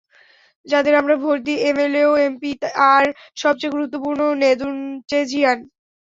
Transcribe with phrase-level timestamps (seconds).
[0.65, 2.51] যাদের আমরা ভোট দিই, এমএলএ, এমপি,
[2.93, 3.05] আর
[3.37, 5.57] সবচেয়ে গুরুত্বপূর্ণ নেদুনচেজিয়ান।